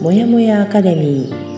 [0.00, 1.48] もやもやアカデミー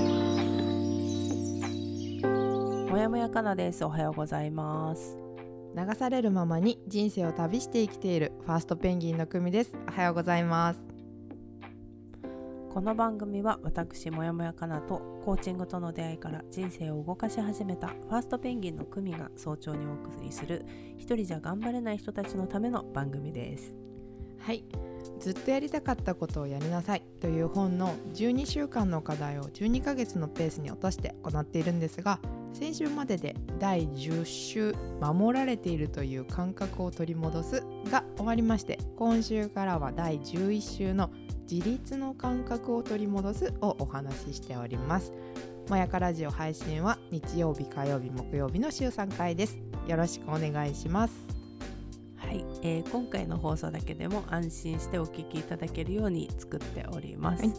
[2.91, 3.85] もやもやかなです。
[3.85, 5.19] おはようございます。
[5.77, 10.83] 流されるままに人生を旅して生きているファーストペンギンの久美ですおはようございます
[12.73, 20.65] この番組は私もやもやかなとコーチングとの出会いから人生を動かし始めたファーストペンギンの久美が早朝にお送りする
[20.97, 23.75] 一人じゃ頑張れない人たちのための番組です。
[24.41, 24.65] はい
[25.21, 32.19] ずっとやりたかったことをやりなさいという本の12週間の課題を12ヶ月のペースに落として行っているんですが
[32.53, 41.11] 先週までで第10週守られているという感覚を取り戻すが終わりまして今週からは第11週の
[41.51, 45.13] 自立の感覚を取り戻すをお話ししております。
[45.69, 49.59] もやかラジオ配信は日曜日火曜日木曜日の週3回です。
[49.87, 51.15] よろしくお願いします、
[52.63, 57.45] えー今回の放送だけでも安心してお聞きいただけるように作っております。
[57.45, 57.55] はい。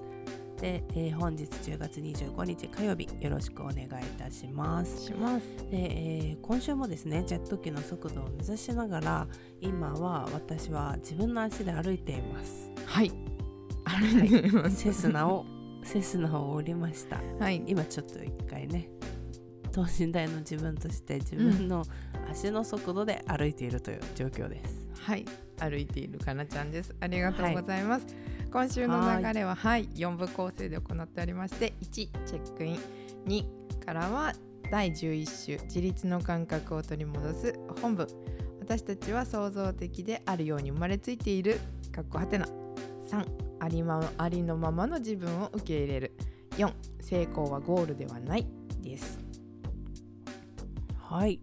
[0.62, 5.05] で、えー本日10月25日火曜日よろしくお願いいたします。
[5.05, 5.46] します。
[5.70, 9.27] で、えー今週もですねジェット機の速度を目指しながら
[9.60, 12.71] 今は私は自分の足で歩いています。
[12.86, 13.12] はい。
[13.84, 14.76] 歩いています。
[14.77, 15.46] セスナを
[15.84, 17.20] セスナを降りました。
[17.40, 17.63] はい。
[17.65, 18.88] 今ちょっと一回ね
[19.71, 21.84] 等身大の自分として自分の
[22.30, 25.26] 足の速度で歩いているという状況です、はい、
[25.60, 26.96] 歩いているかなちゃんです。
[26.99, 28.05] ありがとうございます。
[28.52, 32.80] 今週の流れははい、4部構成で行っておりまして、1チェックイン、
[33.26, 34.34] 2からは
[34.70, 38.08] 第11週自立の感覚を取り戻す本文。
[38.60, 41.60] 私たちは創造的であるように生まれついている。
[41.91, 42.46] かっこはてな。
[43.10, 43.26] 3
[43.60, 46.15] ありまありのままの自分を受け入れる。
[46.58, 46.71] 4
[47.02, 48.46] 成功はゴールではない
[48.82, 49.20] です。
[50.98, 51.41] はい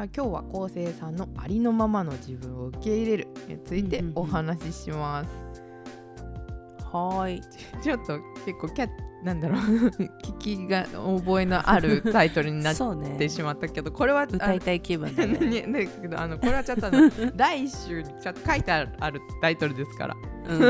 [0.00, 4.18] では今日は昴生さんのありのままの自分を受け入れるについてうんうんうん。
[4.20, 5.30] お話しします。
[6.90, 7.40] はーい。
[7.82, 8.88] ちょっと結構キャ
[9.22, 9.60] なんだろう。
[10.24, 12.76] 聞きが覚えのあるタイトルになっ
[13.18, 20.16] てしまったけど これは歌いたい気分だね、ねですけどあのこれはちょっとあの第一週にちょっと書いてあるタイトルですから。
[20.48, 20.62] うん。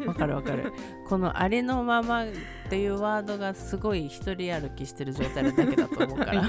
[0.00, 0.06] うん。
[0.06, 0.72] わかるわかる。
[1.08, 2.26] このありのままっ
[2.70, 6.48] ていうワードがすごい一人歩きしてる状態なだけだと思うから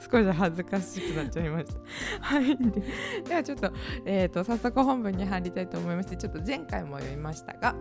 [0.00, 1.80] 少し恥ずかしくなっちゃいました。
[2.20, 2.82] はい、で
[3.28, 3.72] ではちょっと,、
[4.04, 7.76] えー、と早速本文に入りたいと思いましてちょっと前回も読みましたが、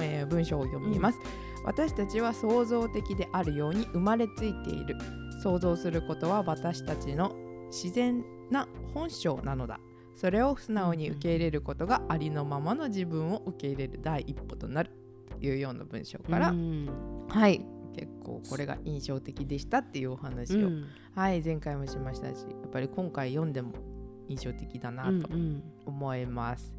[0.00, 1.18] えー文章を読みます、
[1.64, 4.96] 私たちは創造的であるように生まれついている。
[5.42, 7.34] 想像することは私たちの
[7.70, 9.78] 自然な本性なのだ。
[10.14, 14.90] それを素直に受け入れることがありのままの自分を受け入れる第一歩となる。
[15.28, 16.88] というような文章から、うん。
[17.28, 17.73] はい
[18.24, 20.86] 結構これが印象的でしたっていうお話を、うん。
[21.14, 23.72] はい前回もしましたしやっぱり今回読んでも
[24.28, 25.62] 印象的だなとうんうん。
[25.86, 26.74] 思います。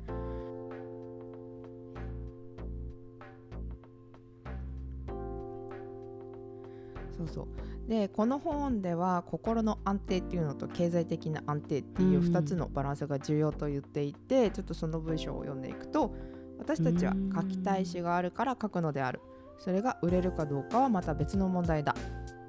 [7.16, 7.48] そうそう。
[7.88, 16.16] でこの本では心の安定っていうのと経済的な安定っていううん2つのバランスが重要と言っていて、ちょっとその文章を読んでいくと
[16.58, 19.22] 私たちは書きたい詩があるから書くのである
[19.58, 21.96] それが売れるかどうかはまた別の問題だ。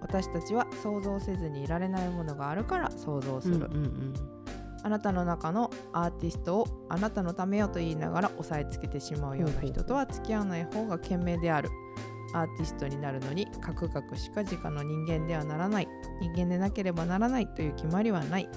[0.00, 4.14] 私たちは想像せずにいられないものがあるから想像する、うんうん
[4.82, 11.70] あなたの中のアーティストをあなたのためよと言いながら押さえつけてしまうような人とは付き合わない方が賢明である。
[12.34, 15.88] アーティストになるのにカクカクしか直の人間ではならない。
[16.20, 18.48] 人間でなければならないという決まりはない。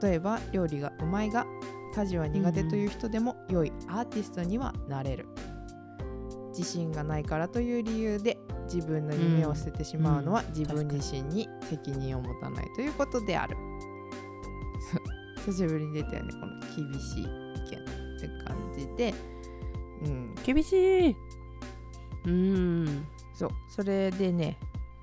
[0.00, 1.44] 例えば料理がうまいが
[1.94, 5.26] 家事は苦手という人でも良いアーティストにはなれる
[6.56, 8.38] 自信がないからという理由で
[8.72, 13.56] 自分の夢を捨ててしまうのはうん自分自身に責任を持たないということである。
[15.46, 19.14] 久しぶりに出たよねこの厳しい意見って感じで。
[20.04, 20.34] うん。
[20.44, 20.72] 厳し
[21.10, 21.16] い。
[22.24, 23.06] うん。
[23.32, 23.50] そう。
[23.68, 24.58] それでね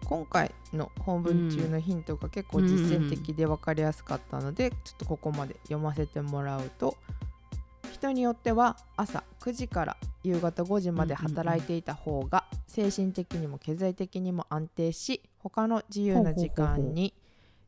[0.05, 6.97] 今回の本文中のヒントが結構実践的で分かりやすかったので、ちょっとここまで読ませてもらうと
[8.03, 17.13] 人によっては朝9時から夕方5時まで働いていた方が精神的にも経済的にも安定し他の自由な時間に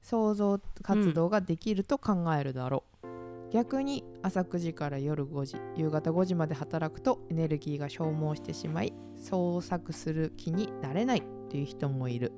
[0.01, 12.33] 創造活動ができると考えるだろう、逆に朝9時から夜5時夕方5時まで働くとエネルギーが消耗してしまい創作する気になれないという人もいる。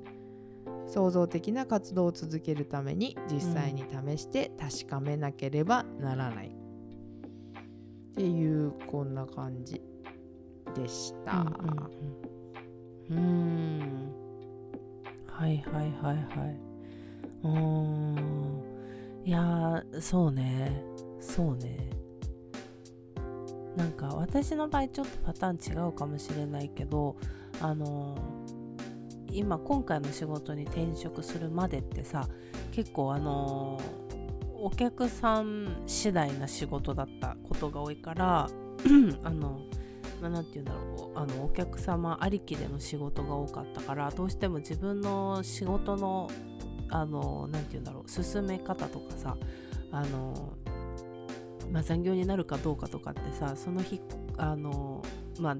[0.86, 6.57] 創造的な活動を続けるために実際に試して確かめなければならない、
[8.18, 9.80] っていうこんな感じ
[10.74, 13.18] でした、うんうんうん。
[13.18, 14.12] うん。
[15.28, 16.60] はいはいはいはい。
[17.44, 18.16] うん。
[19.24, 20.82] いやそうね。
[21.20, 21.90] そうね。
[23.76, 27.14] なんか私の場合ちょっとパターン違うかもしれないけど
[27.60, 28.18] あの
[29.30, 32.26] 今今回の仕事に転職するまでってさ
[32.72, 33.80] 結構あの
[34.60, 38.48] お客さん次第な仕事だったことが多いから
[39.22, 39.60] あの
[40.20, 46.28] まあ、て言うんだろうあのお客様ありきでの仕事が多かったからどうしても自分の仕事の
[46.90, 49.36] あのなんて言うんだろう進め方とかさ
[49.92, 50.54] あの、
[51.70, 54.00] まあ、残業になるかどうかとかってさその日
[54.38, 55.04] あの
[55.38, 55.56] まあ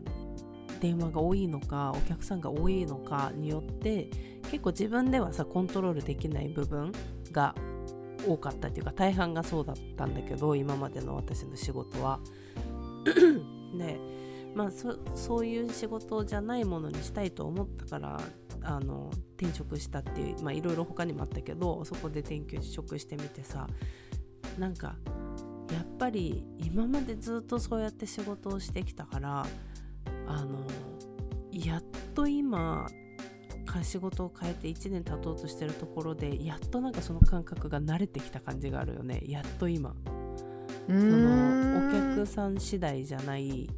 [0.81, 4.09] 電話が多いのかお客さんが多いのかによって
[4.51, 6.93] 結構自分ではさコントロールできない部分
[7.31, 7.55] が
[8.27, 12.21] 多かったっていうか大半がそうだったんだけど今までの私の仕事は。
[13.79, 14.01] で
[14.55, 18.21] まあそそういう仕事じゃないものにしたいと思ったから
[18.63, 23.67] あの転職したっていうまあいろいろ他にもあったけどそこで転居職してみてさ
[24.59, 24.97] なんか
[25.73, 29.47] やっぱり今までずっとそうやって仕事をしてきたから
[30.27, 30.59] あの
[31.53, 31.83] やっ
[32.15, 32.89] と今
[33.83, 39.23] 仕事を変えて1年経とうとしてるところでやっとなんかその感覚が慣れてきた感じがあるよね。
[39.27, 39.95] やっと今。
[40.87, 43.69] そのお客さん次第じゃない。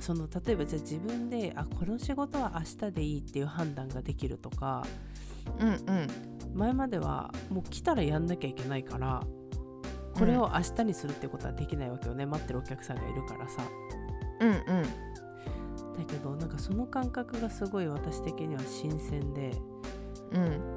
[0.00, 4.86] その例えばじゃあ自分であこの仕事は明日でいいっていう判断ができるとか、
[5.58, 6.08] うんうん、
[6.54, 9.22] 前まではもう来たらやんなきゃいけないから
[10.14, 13.62] これを明日にするってことはできないわけよね、待ってるお客さんがいるからさ。
[14.40, 15.07] うんうん
[15.98, 19.52] だけどなんかその感覚がすごい私的には新鮮で、
[20.32, 20.76] うん、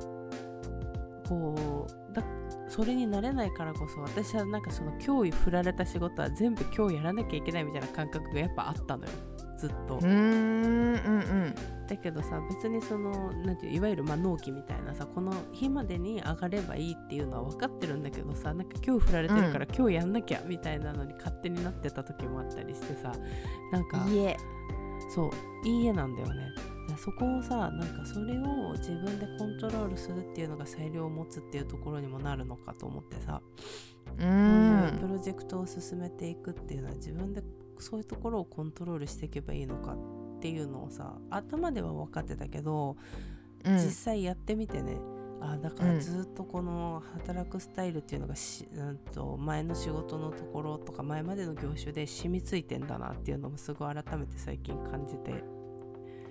[1.30, 2.24] こうだ
[2.68, 9.12] それになれないからこそ私はなんかその今日振られた仕事は全部今日やらなきゃいけないみたいな感覚がやっぱあったのよ。
[9.58, 10.00] ずっと。
[10.02, 11.56] うんうん
[11.92, 23.12] だけどさ別にそのなんていういわゆるまあ納期みたいなさこの日までに上がればいいっていうのは分かってるんだけどさなんか今日振られてるから今日やんなきゃみたいなのに勝手になってた時もあったりしてさ
[23.74, 24.38] なんかいいえ
[25.14, 25.32] そ
[25.64, 26.52] ういいえなんだよね。
[26.98, 33.42] そこをさなんかそれを自分でコントロールするっていうのが裁量を持つっていうところにもなるのかと思ってさ。
[34.18, 37.42] うこういうプロジェクトを進めていくっていうのは自分で
[37.80, 42.98] そういうところをコントロールしていけばいいのかっていうのをさ頭では分かってたけど、
[43.64, 43.76] うん。
[43.76, 44.98] 実際やってみてね
[45.44, 55.44] あだからずっとこの働くスタイルっていうのがし、うん、と前の仕事のところとか前までの業種で染みついてんだなっていうのもすごい改めて最近感じて。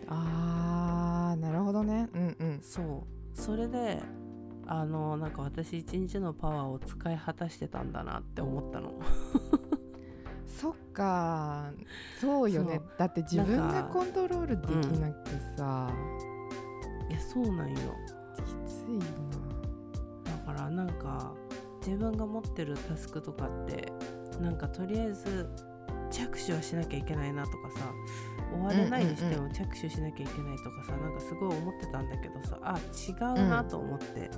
[0.07, 2.09] あーなるほどね。
[2.15, 2.61] うんうん。
[2.62, 3.41] そう。
[3.41, 4.01] それで
[4.67, 8.93] あのなんか私一日のパワーを使い果たしてたんだなって思ったの。
[10.47, 11.73] そっか。
[12.21, 12.81] そうよね。
[12.97, 15.91] だって自分なんかがコントロールできなくてさ、
[17.09, 17.77] いやそうなんよ
[18.37, 19.00] きついよ
[20.25, 21.32] だからなんか
[21.85, 23.93] 自分が持ってるタスクとかって
[24.41, 25.49] なんかとりあえず
[26.11, 27.93] 着手はしなきゃいけないなとかさ
[28.53, 32.79] 終われないにしても着手しなきゃいけないとかさ、なんかすごい思ってたんだけどさあ
[33.09, 34.29] 違うなと思って、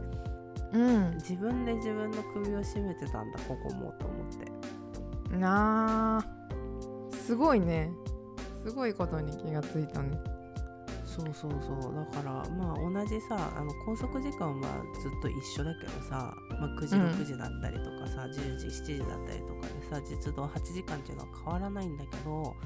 [0.73, 1.15] なうん。
[1.15, 5.37] 自分で自分の首を絞めてたんだここもと思って。
[5.37, 6.25] なあ。
[7.25, 7.91] すごいね。
[8.65, 10.19] すごいことに気がついたね
[11.17, 11.95] そうそうそう。
[11.95, 17.13] だからまあ同じさあの拘束時間はずっと一緒だけどさ、まあ、9時うん。
[17.13, 22.57] 6時だったりとかさ、10時7時だったりとかでさ実働8時間っていうのは変わらないんだけど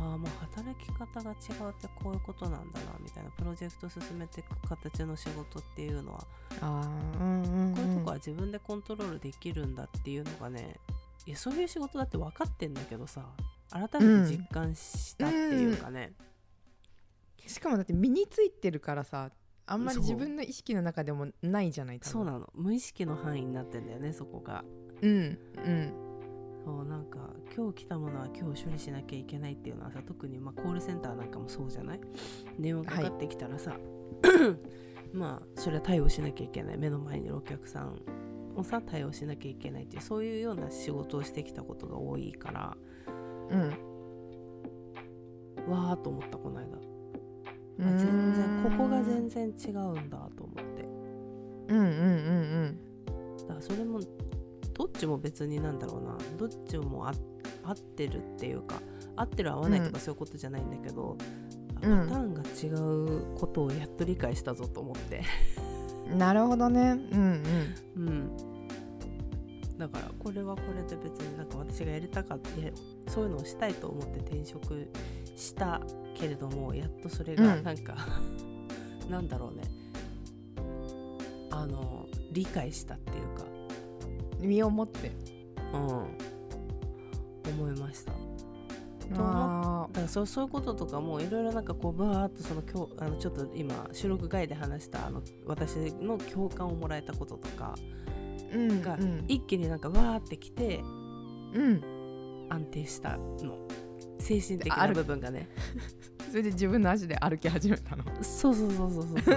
[0.00, 6.26] ああもう働き方が違うってこういうことなんだなみたいなプロジェクト進めていく形の仕事っていうのは
[6.60, 10.76] あーうんうん、うん、こういうとこは自分でコントロールできるんだっていうのがね
[11.26, 13.26] いやそういう仕事だって分かってんだけどさ
[13.70, 16.12] 改めて実感したっていうかね、
[17.50, 19.30] しかもだって身についてるからさ
[19.66, 22.50] あんまり自分の意識の中でもないじゃないそうなの。
[22.54, 24.64] 無意識の範囲になってんだよねそこが。
[25.02, 25.92] うんうん。
[26.64, 27.18] そうなんか
[27.56, 32.00] 今日来たものは今日処理しなきゃいけないっていうのはさ特にまあコールセンターなんかもそうじゃない？
[32.58, 33.76] 電話かかってきたらさ、
[35.14, 36.78] まあそれは対応しなきゃいけない。
[36.78, 38.02] 目の前にいるお客さん
[38.56, 42.76] をさ対応しなきゃいけないっていうそういうような仕事をしてきたことが多いから。
[43.50, 43.90] うん。
[45.70, 46.66] わーと思ったこの間
[47.86, 50.82] 全然ここが全然違うんだと思って。
[51.68, 52.78] うんうんうん
[53.38, 54.00] だからそれも
[54.74, 56.16] どっちも別になんだろうな。
[56.38, 57.12] どっちもあ
[57.64, 58.80] 合ってるっていうか
[59.16, 61.16] 合ってる合わないとかそういうことじゃないんだけど、
[61.82, 62.08] うん。
[62.08, 62.68] パターンが違
[63.34, 65.22] うことをやっと理解したぞと思って。
[66.12, 66.98] うんなるほどね。
[67.12, 67.42] うん
[67.96, 68.36] うん。
[69.78, 72.50] だからこれはこれで別になんか私がやりたかった
[73.10, 74.90] そういうのをしたいと思って転職
[75.36, 75.80] した
[76.20, 77.64] けれどもやっとそれがうん。
[77.64, 77.96] なんか、
[79.08, 79.62] なんだろうね。
[81.50, 83.44] あの理解したっていうか。
[83.44, 83.50] うん
[84.40, 85.12] 身をもって。
[85.74, 85.80] うん。
[87.50, 88.12] 思いました。
[89.12, 99.24] あだからそうそういうこととかもいろいろなんかこうバーっとその今日あのちょっと今収録外で話したあの私の共感をもらえたこととかーうんがうん。
[99.26, 100.80] 一気になんかわーってきて
[101.54, 102.46] うん。
[102.50, 103.58] 安定したの
[104.20, 104.94] 精神的ある。
[104.94, 105.48] な部分がね。
[106.30, 108.04] それで自分の足で歩き始めたの？
[108.22, 109.36] そうそうそうそうそう。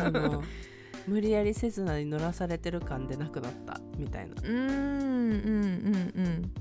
[0.00, 0.42] あの
[1.06, 4.34] 無理やりせずなに乗らされてる感でなくなったみたいな。
[4.42, 6.52] うーんうんうん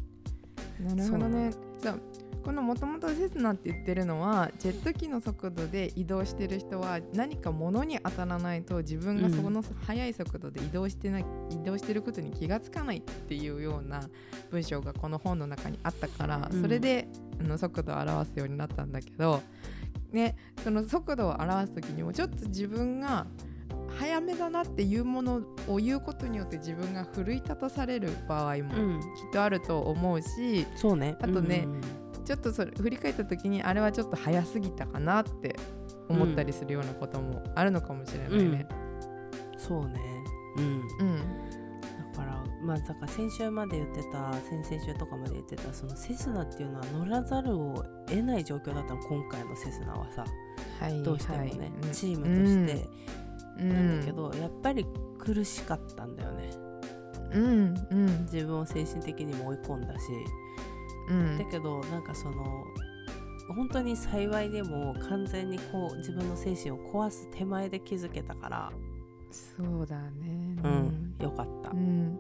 [0.82, 0.96] うん。
[0.96, 1.52] なるほどね。
[1.82, 2.00] そう
[2.44, 14.02] このもともとセスナって言ってるのはジェット機の速度で移動してる人は何か物に当たらないと自分がその速い速度で移動してない、移動してることに気がつかないっていうような
[14.52, 16.62] 文章がこの本の中にあったから、うん。
[16.62, 17.08] それで
[17.40, 19.42] あの速度を表すようになったんだけど
[20.12, 23.26] ねその速度を表す時にもちょっと自分が
[23.98, 29.00] 早めだなっていうものを言うことによって自分が奮い立たされる場合もうん。
[29.00, 31.16] きっとあると思うし、そうね。
[31.22, 35.56] あとねうんちょっとそれ振り返った時にあれはちょっと早すぎたかなって
[36.10, 38.68] 思ったりするようなこともあるのかもしれないね。
[39.58, 40.00] そうね。
[40.58, 40.82] うん。
[41.00, 41.18] うん、
[42.14, 50.26] だからまあだから先週まで言ってた先々週とかまで言ってたそのセスナっていうのは乗らざるを得ない状況だったの今回のセスナはさ。
[50.80, 51.92] はいどうしてもね、はいうん。
[51.92, 52.90] チームとして。
[53.60, 53.70] うん。
[53.70, 54.86] なんだけど、やっぱり
[55.20, 56.52] 苦しかったんだよね。
[57.34, 57.88] うん。
[57.92, 58.22] うん。
[58.32, 60.08] 自分を精神的にも追い込んだし
[61.10, 61.38] うん。
[61.38, 62.66] だけどなんかその
[63.56, 68.72] 本当に幸いでも完全にこう自分の精神を壊す手前で気づけたから
[69.34, 70.58] そうだね。
[70.64, 71.72] うん、よかった。
[71.72, 72.20] う、ん。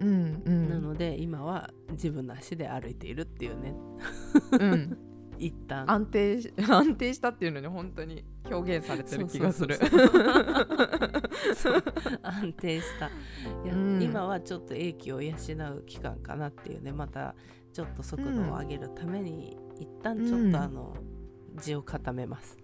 [0.00, 0.68] うんうん。
[0.68, 3.74] なので今は自分の足で歩いているっていうね。
[4.58, 4.98] うん、
[5.38, 5.88] 一旦。
[5.88, 9.78] 安定し安定したっていうのに本当に表現されてる気がする。
[12.22, 13.06] 安定した。
[13.06, 13.10] い
[13.68, 14.02] や、うん。
[14.02, 15.36] 今はちょっと英気を養う
[15.86, 16.90] 期間かなっていうね。
[16.92, 17.36] また
[17.72, 20.94] ちょっと速度を上げるために、一旦ちょっとあの、
[21.60, 22.58] 地を固めます。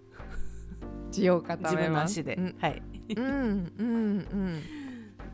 [1.11, 2.21] 字を固自めます。
[2.23, 2.55] 分の足で、うん。
[2.59, 2.83] はい、
[3.15, 3.87] うんうん
[4.31, 4.61] うん。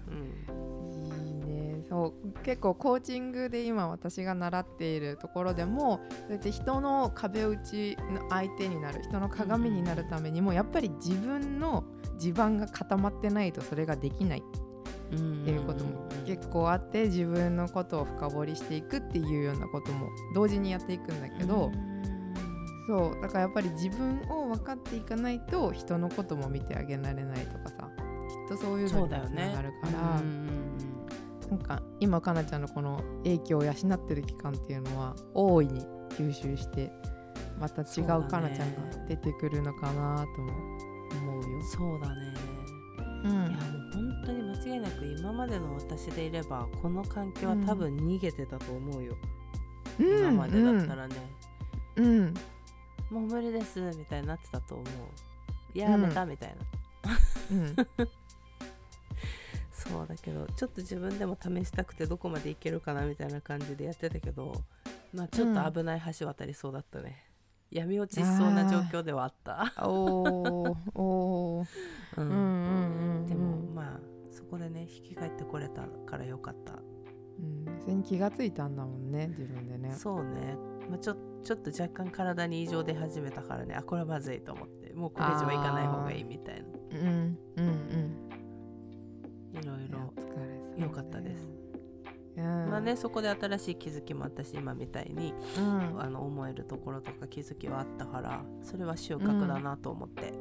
[0.09, 1.83] うん、いいね。
[1.87, 2.31] そう。
[2.43, 11.83] 結構コーチングで今私が習っているところでもそうやって人の壁打ちの相手になる人の鏡になるためにもやっぱり自分の
[12.17, 14.39] 地盤が固まってないとそれができない。
[14.39, 14.70] っ
[15.11, 21.71] うんていうことも結構あって自分のことを深掘りしていくっていうようなことも同時にやっていくんだけど、
[22.87, 27.89] そうだからやっぱり自分を分かっていかないと人のことも見てあげられないとかさ
[28.47, 30.19] きっとそういうのにそうだよねつながるから。
[30.19, 30.61] うん
[31.51, 36.93] なんか今かなちゃんのこの影響を養ってる期間っていうのは大いに吸収して
[37.59, 40.53] また違うかなちゃんが出てくるのかなとも
[41.11, 41.61] 思うよ。
[41.63, 42.33] そうだね
[43.23, 49.15] ういやもう本当に間違いなく今までの私でいればこの環境は多分逃げてたと思うよ、
[49.99, 51.15] 今までだったらね、
[51.95, 52.33] うん、うん、
[53.09, 54.87] もう無理ですみたいになってたと思う。
[55.73, 56.55] やめたみたいな、
[57.51, 57.75] うん、
[59.71, 64.63] そうだけどちょっと自分でも試したくてどこまでいけるかなみたいな感じでやってたけど
[65.13, 67.23] まあちょっと危ない橋渡りそうだったね、
[67.71, 70.77] 闇落ちしそうな状況ではあった、おー。
[70.95, 71.67] おー。
[72.17, 72.80] う うんんうん
[74.51, 76.73] こでね引き返ってこれたからよかった。
[77.39, 79.95] うん、それに気がついたんだもんね自分でね。
[79.97, 80.57] そうね、
[80.89, 83.73] まあ、ちょちょっと若干体に異常出始めたからね。
[83.73, 84.93] あこれはまずいと思って。
[84.93, 88.29] もうこれ以上はいかない方がいいみたいうんうんうん。
[89.53, 89.97] ないろいろ。
[89.97, 90.83] いやお疲れ様ね。
[90.83, 91.47] 良かったです。
[92.37, 100.33] うん、まあねそこで新しい気づきも私今みたいにうん、あの思えるところとか気づきはあったからそれは収穫だなと思って。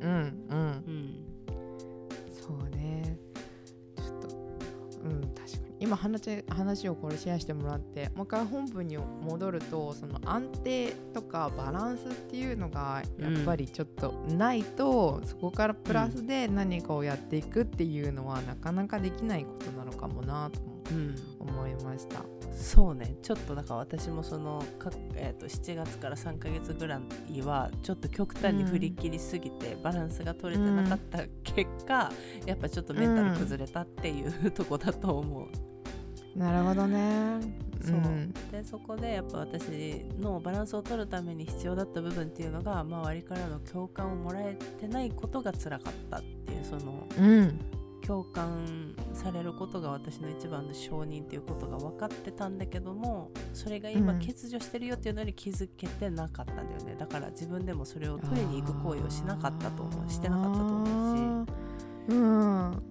[0.00, 0.58] うんうん。
[0.86, 1.31] うん
[2.42, 3.16] そうね。
[3.96, 4.28] ちょっと
[5.04, 5.76] うん確かに。
[5.78, 21.16] 今話話をこれシェアしてもらってもう一回本部に戻るとその安定とかバランスっていうのがやっぱりちょっとないと、そこからプラスで何かをやっていくっていうのはなかなかできないことなのかもなともうん。
[21.40, 22.24] 思いました。
[22.54, 23.16] そうね。
[23.22, 32.12] ちょっとだから私もそのか、えー、と7月から3ヶ月ぐらいはちょっと極端に振り切りすぎて、バランスが取れてなかった結果、
[32.46, 35.72] やっぱちょっとメンタル崩れたっていう、とこだと思う。
[36.38, 37.40] なるほどね。
[37.84, 38.32] そう、ん。
[38.50, 47.60] でそこでやっぱ私のバランスを取るために必要だった部分っていうのが周りからの共感をもらえてないことが辛かったっていうそのうん
[48.06, 54.20] 共感されることが私の一番の承認っていうことが分かってたんだけどもそれが今うん。
[54.20, 56.96] 欠如してるよっていうのに気づけてなかったんだよね。
[56.98, 60.10] だから自分でもそれを取りに行く行為をしなかったと思う。
[60.10, 61.50] してなかったと思うし。
[62.08, 62.14] う。
[62.14, 62.82] うん。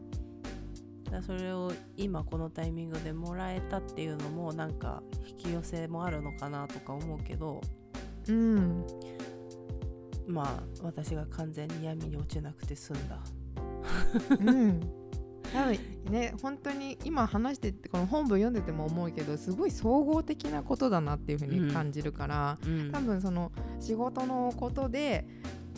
[1.12, 7.62] だそれを今このタイミングでもらえたっていうのもなんか引き寄せもあるのかなとか思うけど
[8.28, 8.86] うん。
[10.28, 13.20] まあ私が完全に闇に落ちなくて済んだ。
[14.40, 15.01] うん
[15.54, 15.80] 多分
[16.12, 22.92] ね本当に今話しててこの本文読んでても思うけどすごい総合的なことだなっていうふうに感じるから、うん。
[22.92, 25.26] 多分その仕事のことで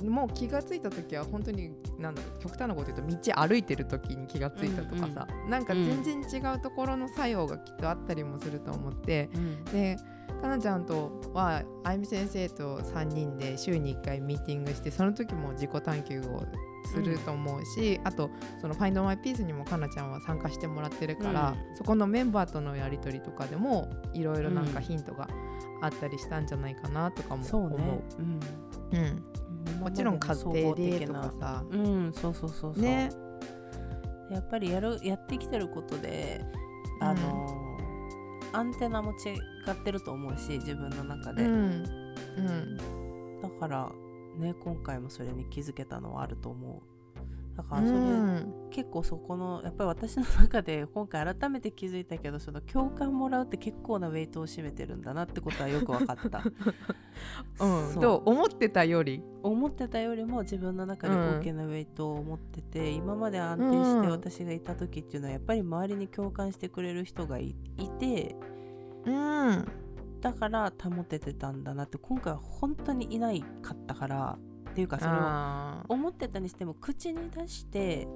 [0.04, 9.64] もう気がついた時は本当になんだろう極端なこと言うと道歩いてる時に気がついたとかさ、なんか全然違うところの作用がきっとあったりもすると思ってうん。
[9.66, 9.98] で
[10.42, 16.44] かなちゃんとはあゆみ先生と3人で週に1回ミーティングしてその時も自己探求を
[16.86, 18.30] すると思うし、あと
[18.62, 25.28] その「Find My Peace」にもかなちゃんは参加してもらってるから、うそこのメンバーとのやり取りとかでもいろいろなんかうんヒントが
[25.82, 27.66] あったりしたんじゃないかなとかもそう。
[27.66, 27.80] 思う。
[27.80, 28.40] ね、
[28.92, 31.64] うん、うん、もちろん家庭でとかさ。
[31.70, 33.10] うんそうそうそうそう、ね。
[34.32, 36.44] やっぱりやるやってきてることで
[37.00, 37.64] あのー
[38.54, 39.34] アンテナも違
[39.72, 41.84] ってると思うし自分の中で、うん。
[42.38, 42.78] うん。
[43.42, 43.92] だから
[44.38, 46.94] ね今回もそれに気づけたのはあると思う。
[47.56, 56.42] だかうらそれ、ん結構そこのやっぱり私の中で今回改めて気づいたけどその共感もらうって結構なウェイトを占めてるんだなってことはよく分かった。
[57.64, 57.94] うん。
[57.94, 59.24] そうどう思ってたより。
[59.44, 64.10] 思ってたよりも自分の中でうん大きなウェイトを持ってて、今まで安定してうん。
[64.10, 68.36] 私がいた時っていうのはやっぱり周りに共感してくれる人がいいて
[69.06, 69.68] うん
[70.24, 74.38] だから保ててたんだなって今回は本当にいないかったから
[74.70, 78.08] っていうかそれをあ思ってたにしても口に出して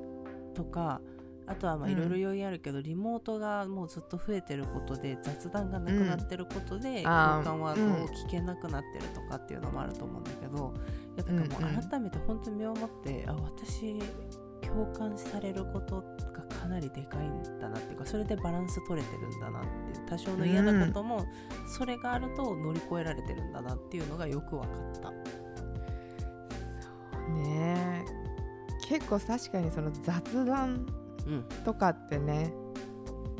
[0.55, 1.01] とか
[1.47, 7.43] あとはいろいろ要因あるけど、リモートがもうずっと増えてることで雑談がなくなってることで、あー。
[7.45, 8.05] 共感はうん。
[8.05, 10.73] こう聞けなくなってるとかっていうのもあると思うんだけど、
[11.15, 11.75] いやだからうんうん。
[11.75, 13.97] もう改めて本当に身をもって、あ私
[14.67, 19.67] 共感されることがかなりでかいんだなっていうかそれでバランス取れてるんだなって
[19.99, 21.25] いう多少の嫌なことも、
[21.67, 24.69] それがあると乗り越えられてるんだなっていうのがよく分かっ
[25.01, 25.09] た。
[25.09, 25.13] ー
[27.33, 28.07] ねえ
[28.87, 30.85] 結構確かにその雑談
[31.25, 32.53] うんとかってね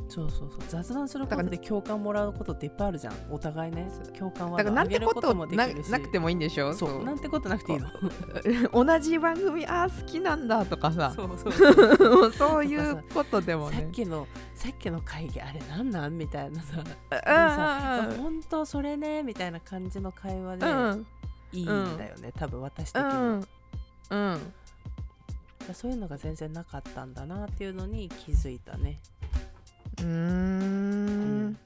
[0.09, 0.59] そうそうそう。
[0.67, 3.13] 雑談することで共感もらうことっていっぱいあるじゃん。
[3.29, 3.89] お互いね。
[4.17, 5.57] 共感はだからなんてことなもでき
[5.91, 6.73] なくてもいいんでしょ？
[6.73, 7.03] そう。
[7.03, 8.85] なんてことなくていいの。
[8.85, 11.13] 同じ番組あー好きなんだとかさ。
[11.15, 12.31] そうそうそう。
[12.33, 16.17] そういうことでもさねっきのさっきの会議あれなんなん？
[16.17, 16.77] みたいなさ。
[16.79, 19.23] うんうん本当それね？
[19.23, 21.07] みたいな感じの会話でうん
[21.53, 23.47] いいんだよね、多分私的には、うん。
[24.09, 24.53] うん。
[25.73, 28.99] そういうのが全然なかったんだなっていうのに気づいたね
[29.99, 31.57] うーん。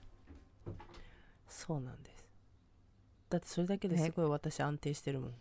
[1.47, 2.25] そうなんです。
[3.29, 5.33] だってそれだけですごい私安定してるもん。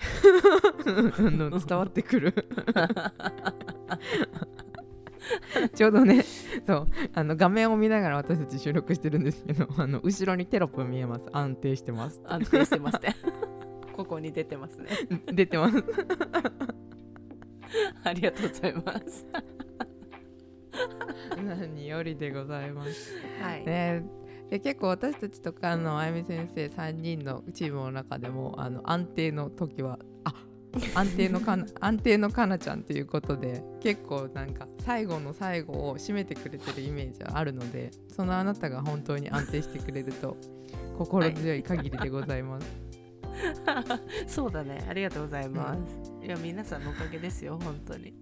[1.66, 2.32] 伝わってくる。
[5.74, 6.24] ちょうどね
[6.66, 11.28] そうあの画面を見ながら私たち収録してるんですけどあの後ろにテロップ見えます。
[11.32, 12.20] 安定してます。
[12.24, 13.16] 安定してますね。
[13.94, 14.88] ここに出てますね。
[15.32, 15.76] 出てます。
[18.04, 19.26] ありがとうございます
[21.42, 23.12] 何よりでございます。
[23.40, 24.02] はい、ね。
[24.50, 30.34] で結構私たちとかのあゆみ先生3人のチームの中でもあの安定の時はあ
[30.94, 40.36] 安定のかな 安定のかなちゃんということで結構なんか最後の最後を締めてくれてるイメージはあるのでそのあなたが本当に安定してくれると
[40.98, 42.90] 心強い限りでございます。
[44.26, 44.84] そうだね。
[44.88, 48.12] ありがとうございます、いや皆さんのおかげですよ本当に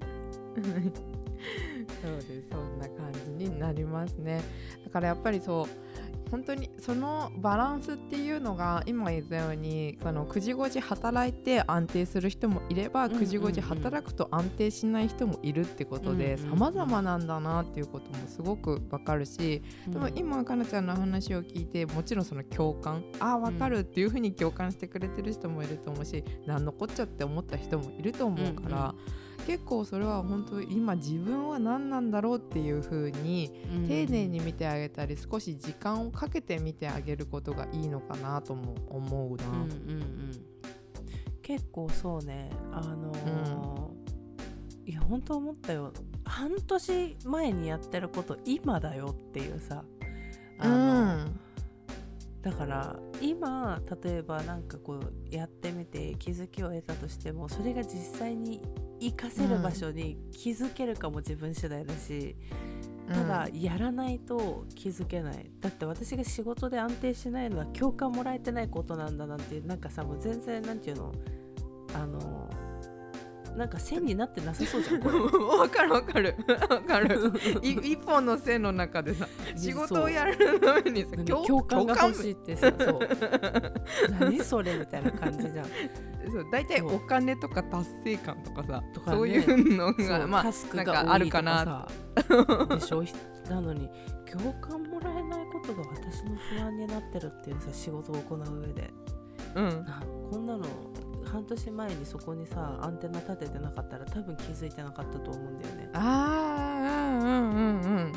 [2.03, 2.49] そうです。
[2.51, 4.43] そんな感じになりますね。
[4.85, 5.89] だからやっぱりそう
[6.31, 28.95] 本当にそのバランスっていうのが今言ったようにその9時5時働いて安定する人もいればうんうん9時5時働くと安定しない人もいるってことでうんうんうん様々なんだなっていうこともすごくわかるしでも今かなちゃんの話を聞いてもちろんその共感ああわかるっていうふうに共感してくれてる人もいると思うし何のこっちゃって思った人もいると思うから、
[29.49, 33.51] 結構それは本当今自分は何なんだろうっていうふうに
[33.89, 39.49] 丁寧に見てあげたり少し時間をかけて見てあげることがいいのかなとも思うな。
[39.49, 40.33] うんうんうん。
[41.41, 42.51] 結構そうね。
[42.73, 45.95] あのーいや本当思ったよ。
[46.25, 49.83] 半年前にやってること今だよっていうさ。
[50.59, 51.27] あの、
[52.43, 58.61] だから今例えばなんかこうやってみて気づきを得たとしてもそれが実際に
[59.01, 62.37] 活かせる場所に気づけるかも自分次第だし、
[63.09, 65.51] ただやらないと気づけない。
[65.61, 71.13] だって私が仕事で安定しないのは共感もらえてないことなんだなんてなんかさもう全然なんていうの？
[71.95, 72.51] あの
[73.59, 75.19] なんか線になってなさそうじゃんこれ。
[75.59, 76.37] わかるわかる。
[76.71, 77.33] わかる。
[77.63, 82.99] い一本の線の中でさ仕事をやるためにさ何共共感が欲しいいってさそう。
[84.21, 85.67] 何それみたいな感じじゃん。
[86.31, 91.65] そう大体お金とか達成感とかさそういうのがまあタスクなんかがあるかな。
[91.65, 91.89] さ。
[92.69, 93.03] でしょ？
[93.51, 93.89] なのに
[94.31, 98.91] 共感もらえないことが私の不安になってるっていうさ仕事を行う上で。
[99.57, 99.85] うん。
[99.85, 100.67] なこんなの
[101.29, 105.91] 半年前にそこにさアンテナ立ててなかったら多分気づいてなかったと思うんだよね。
[105.95, 108.13] ああうんうんうんうん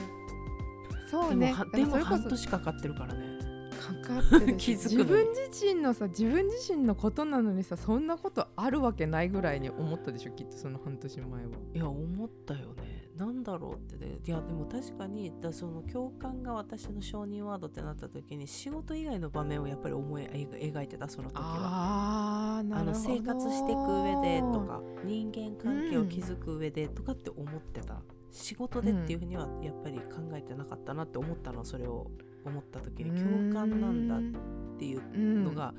[1.10, 1.52] そうね。
[1.52, 3.40] はでも半年かかってるからね。
[3.82, 11.50] かかってる 気しづく自分自身のさ自分自身のことなのにさそんなことあるわけないぐらいに思ったでしょきっとその半年前は。
[11.74, 14.18] いや思ったよねなんだろうってね。
[14.26, 22.64] いやでも確かにだその共感が私の承認ワードってなった時に仕事以外の場面をやっぱり思い描描いてたその時は。
[22.64, 30.04] あの生活していく上でとか人間関係を築く上でとかって思ってた、仕事でっていうふうにはやっぱり考
[30.34, 32.10] えてなかったなって思ったのそれを
[32.44, 33.12] 思った時に。
[33.22, 35.44] 共感なんだっていううん。
[35.44, 35.74] のが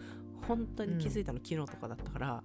[0.46, 2.44] 本当に気づいたの、昨日とかだったから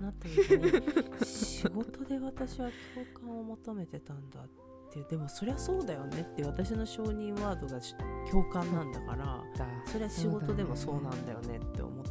[0.00, 4.48] なった時に仕事で私は共感を求めてたんだっ
[4.92, 7.94] てでもそりゃそうだよねって私の承認ワードがし
[8.30, 9.66] 共感なんだからだ。
[9.86, 12.04] それは仕事でもそうなんだよねって思っ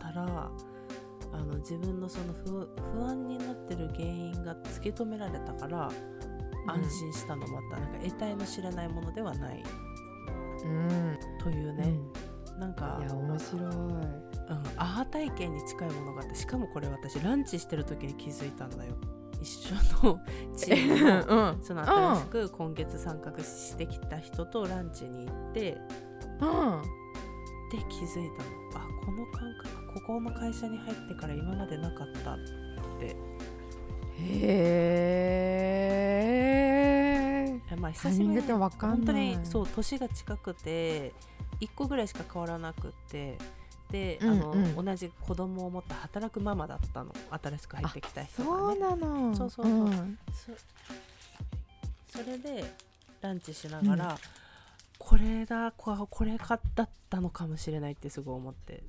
[0.00, 0.50] たら
[1.32, 5.90] あの自分のその不不安になってる原因が突き止められたから
[6.66, 7.80] 安心したのまた。
[7.80, 9.62] なんか得体の知らないものではない。
[10.64, 11.18] うん。
[11.42, 11.98] というね、
[12.58, 13.72] なんかいや面白い
[14.48, 18.94] うん、アハ体験に近いものがあってしかもこれ私ランチしてる時に気づいたんだよ。
[19.40, 19.74] 一緒
[20.06, 20.20] の
[20.56, 25.78] チームの うんその新しく今月参画してきた人とランチに行って
[26.40, 26.82] うん。
[27.70, 28.42] で気づいた
[28.78, 28.84] の。
[28.84, 32.38] あこの感覚ここの会社に入ってから今までなかったっ
[32.98, 33.06] て。
[33.06, 33.16] へ
[34.20, 35.54] え
[37.70, 41.12] えまあタ久しぶりに本当にそう年が近くて
[41.60, 43.38] 1個ぐらいしか変わらなくって
[43.94, 44.84] で、うんあのうん。
[44.84, 47.14] 同じ子供を持った働くママだったの。
[47.30, 49.36] 新しく入ってきた人がそうねなの。
[49.36, 49.88] そうそうそう。
[49.88, 50.18] ん。
[52.10, 52.64] そそれで
[53.20, 54.18] ランチしながら、
[54.98, 58.82] これだここれかだったのかもしれないってすごい思って。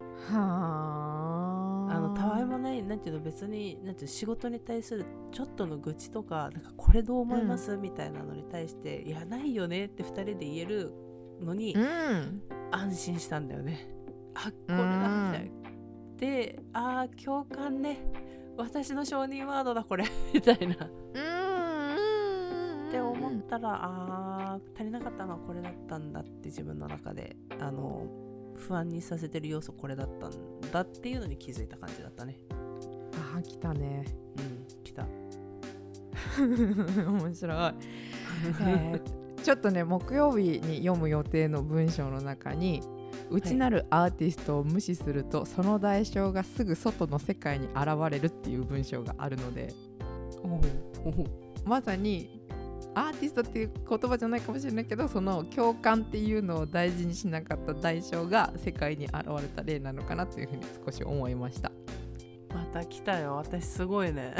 [0.00, 1.94] はあ。
[1.94, 10.94] あのたわいもないなんていうの別になんていうの仕事に対するちょっとの愚痴とかなんかこれどう思います、みたいなのに対していやないよねって2人で言える
[11.42, 13.88] のにうん安心したんだよね。
[14.34, 15.52] あこれだうんみたいな。
[16.16, 17.98] であー共感ね。
[18.56, 20.04] 私の承認ワードだこれ。
[20.32, 20.76] みたいな。
[21.14, 27.36] うんって思ったらあー足りなかったのはこれだったんだって自分の中で。
[27.60, 28.06] あの
[28.54, 30.30] 不安にさせてる要素これだったん
[30.70, 32.38] だっていうのに気づいた感じだったね。
[33.34, 34.04] あー来たね。
[34.38, 35.06] うん来た。
[37.10, 37.74] 面白い、
[38.62, 42.82] えーちょっとね木曜日に読む予定の文章の中に
[43.30, 49.72] 内なるアーティストを無視すると、その代償がすぐ外の世界に現れるっていう文章があるので
[51.64, 52.42] まさに
[52.94, 61.72] アーティストっていう言葉じゃないかもしれないけどその共感っていうのを大事にしなかった代償が世界に現れた例なのかなというふうに少し思いました。
[62.72, 63.36] た来たよ。
[63.36, 64.34] 私すごいね。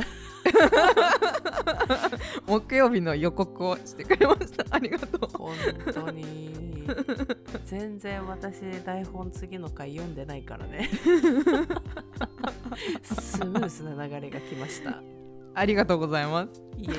[2.47, 4.64] 木曜日の予告をしてくれました。
[4.71, 5.29] ありがとう。
[5.38, 5.55] 本
[5.92, 6.73] 当に。
[7.64, 10.90] 全然私台本次の回読んでないからね。
[13.03, 15.03] スムーズな流れが来ました。
[15.55, 16.62] ありがとうございます。
[16.79, 16.95] いえい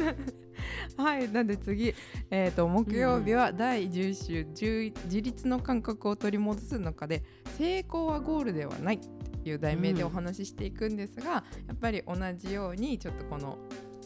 [0.00, 0.16] え。
[0.96, 1.94] はい、なんで次、
[2.30, 7.22] えー、と木曜日は第10週10自立の感覚を取り戻す中で
[7.58, 9.00] 成功はゴールではない
[9.44, 13.58] いう題名でうんお話ししていくんですが、やっぱり同じようにちょっとこの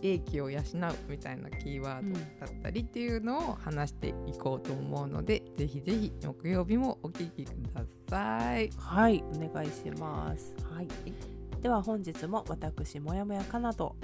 [0.03, 0.62] 英気を養う
[1.09, 8.70] みたいなキーワードだったりっていうのを話していこうと思うので、ぜひぜひ木曜日もお聞きください。
[8.77, 10.88] はいお願いしますはい
[11.62, 13.97] では本日も私もやもやかなと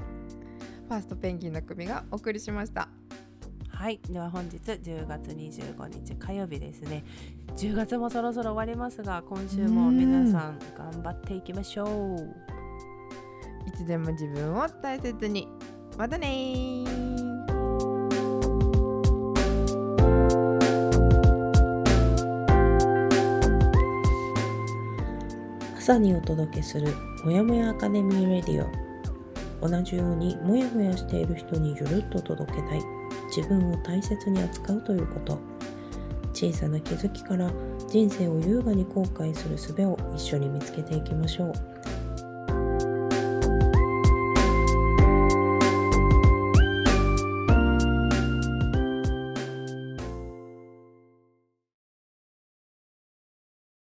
[0.88, 2.88] ファーストペンギンの組がお送りしました。
[3.80, 3.98] はい。
[4.10, 7.02] では本日10月25日火曜日ですね。
[7.56, 12.36] 10月もそろそろ終わりますが今週も皆さん頑張っていきましょう。
[13.66, 15.48] いつでも自分を大切に。
[15.96, 16.84] またねー。
[25.78, 29.66] 朝にお届けするもやもやアカデミーレディオ。
[29.66, 32.99] 同じようにもやもやしている人にゆるっと届けたい
[33.34, 35.38] 自分を大切に扱うということ。
[36.32, 37.50] 小さな気づきから
[37.88, 41.79] 人生を優雅に後悔する術を一緒に見つけていきましょう。